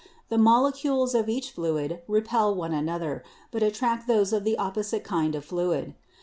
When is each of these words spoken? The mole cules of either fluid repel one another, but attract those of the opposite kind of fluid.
The 0.29 0.37
mole 0.39 0.71
cules 0.71 1.13
of 1.13 1.29
either 1.29 1.45
fluid 1.45 2.01
repel 2.07 2.55
one 2.55 2.73
another, 2.73 3.23
but 3.51 3.61
attract 3.61 4.07
those 4.07 4.33
of 4.33 4.43
the 4.43 4.57
opposite 4.57 5.03
kind 5.03 5.35
of 5.35 5.45
fluid. 5.45 5.93